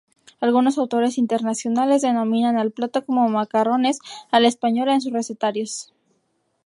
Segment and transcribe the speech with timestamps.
[0.39, 3.99] Algunos autores internacionales denominan al plato como macarrones
[4.31, 5.93] a la española en sus recetarios.